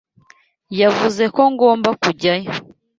Yavuze 0.79 1.23
ko 1.35 1.41
ngomba 1.53 1.89
kujyayo. 2.01 2.51